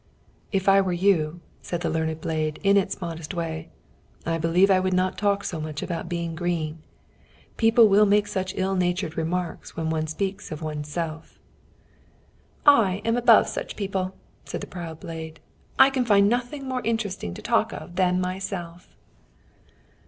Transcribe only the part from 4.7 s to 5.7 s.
I would not talk so